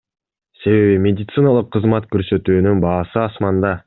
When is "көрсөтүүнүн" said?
2.15-2.83